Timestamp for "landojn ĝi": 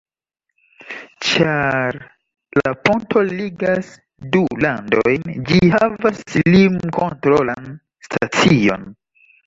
4.67-5.63